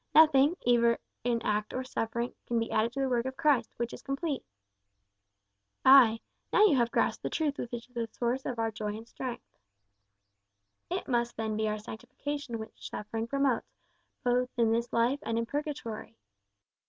[0.15, 3.93] Nothing, either in act or suffering, can be added to the work of Christ, which
[3.93, 4.43] is complete."
[5.85, 9.07] "Ay, now you have grasped the truth which is the source of our joy and
[9.07, 9.45] strength."
[10.89, 13.77] "It must then be our sanctification which suffering promotes,
[14.23, 16.17] both in this life and in purgatory."